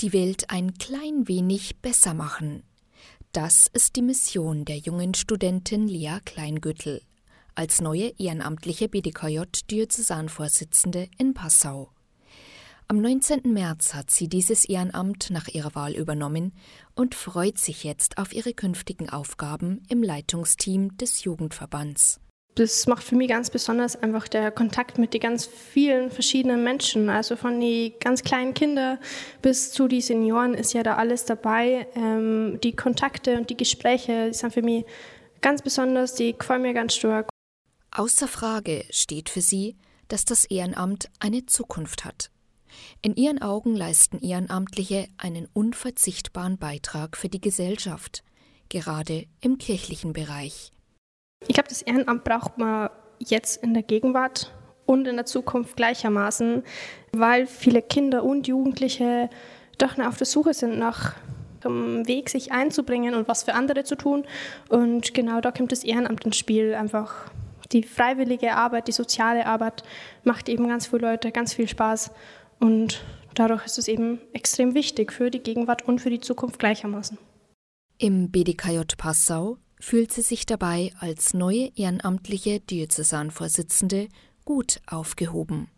[0.00, 2.62] Die Welt ein klein wenig besser machen.
[3.32, 7.02] Das ist die Mission der jungen Studentin Lea Kleingüttel
[7.54, 11.90] als neue ehrenamtliche BDKJ-Diözesanvorsitzende in Passau.
[12.88, 13.52] Am 19.
[13.52, 16.54] März hat sie dieses Ehrenamt nach ihrer Wahl übernommen
[16.94, 22.20] und freut sich jetzt auf ihre künftigen Aufgaben im Leitungsteam des Jugendverbands.
[22.56, 27.08] Das macht für mich ganz besonders einfach der Kontakt mit den ganz vielen verschiedenen Menschen.
[27.08, 28.98] Also von den ganz kleinen Kindern
[29.40, 31.86] bis zu den Senioren ist ja da alles dabei.
[31.94, 34.84] Ähm, die Kontakte und die Gespräche die sind für mich
[35.40, 37.28] ganz besonders, die gefallen mir ganz stark.
[37.92, 39.76] Außer Frage steht für sie,
[40.08, 42.30] dass das Ehrenamt eine Zukunft hat.
[43.02, 48.22] In ihren Augen leisten Ehrenamtliche einen unverzichtbaren Beitrag für die Gesellschaft,
[48.68, 50.72] gerade im kirchlichen Bereich.
[51.50, 54.52] Ich glaube, das Ehrenamt braucht man jetzt in der Gegenwart
[54.86, 56.62] und in der Zukunft gleichermaßen,
[57.10, 59.28] weil viele Kinder und Jugendliche
[59.76, 61.16] doch auf der Suche sind nach
[61.64, 64.26] einem Weg, sich einzubringen und was für andere zu tun.
[64.68, 67.32] Und genau da kommt das Ehrenamt ins Spiel, einfach
[67.72, 69.82] die freiwillige Arbeit, die soziale Arbeit
[70.22, 72.12] macht eben ganz viele Leute ganz viel Spaß
[72.60, 73.02] und
[73.34, 77.18] dadurch ist es eben extrem wichtig für die Gegenwart und für die Zukunft gleichermaßen.
[77.98, 84.08] Im BDKJ Passau fühlt sie sich dabei als neue ehrenamtliche Diözesanvorsitzende
[84.44, 85.68] gut aufgehoben.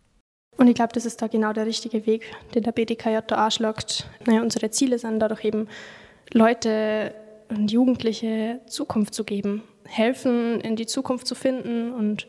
[0.57, 4.07] Und ich glaube, das ist da genau der richtige Weg, den der BDKJ da anschlagt.
[4.25, 5.67] Naja, unsere Ziele sind dadurch eben,
[6.31, 7.13] Leute
[7.49, 11.91] und Jugendliche Zukunft zu geben, helfen, in die Zukunft zu finden.
[11.91, 12.27] Und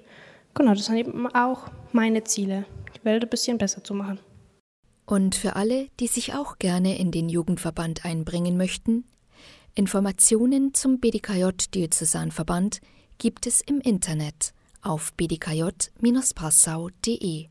[0.55, 2.65] genau, das sind eben auch meine Ziele,
[2.97, 4.19] die Welt ein bisschen besser zu machen.
[5.07, 9.05] Und für alle, die sich auch gerne in den Jugendverband einbringen möchten,
[9.77, 12.81] Informationen zum BDKJ Diözesanverband
[13.19, 17.49] gibt es im Internet auf bdkj-passau.de.